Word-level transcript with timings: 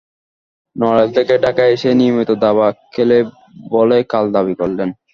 নড়াইল 0.75 1.09
থেকে 1.17 1.33
ঢাকায় 1.45 1.73
এসে 1.75 1.89
নিয়মিত 1.99 2.29
দাবা 2.43 2.67
খেলেন 2.93 3.25
বলেই 3.71 4.03
কাল 4.11 4.25
দাবি 4.35 4.53
করলেন। 4.61 4.89